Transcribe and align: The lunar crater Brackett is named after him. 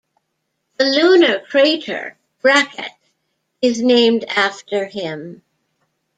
The 0.77 0.85
lunar 0.85 1.41
crater 1.41 2.17
Brackett 2.41 2.91
is 3.61 3.83
named 3.83 4.23
after 4.23 4.85
him. 4.85 5.43